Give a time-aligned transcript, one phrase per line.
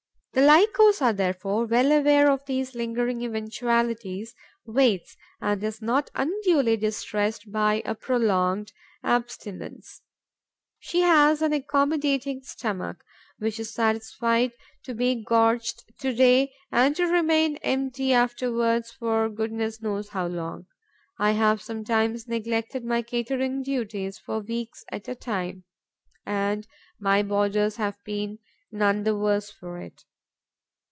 [0.33, 4.33] The Lycosa, therefore, well aware of these lingering eventualities,
[4.65, 8.71] waits and is not unduly distressed by a prolonged
[9.03, 10.01] abstinence.
[10.79, 13.03] She has an accommodating stomach,
[13.39, 14.53] which is satisfied
[14.85, 20.65] to be gorged to day and to remain empty afterwards for goodness knows how long.
[21.19, 25.65] I have sometimes neglected my catering duties for weeks at a time;
[26.25, 26.65] and
[27.01, 28.39] my boarders have been
[28.71, 30.05] none the worse for it.